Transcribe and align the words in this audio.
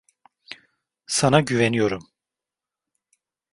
Sana 1.07 1.41
güveniyorum. 1.41 2.09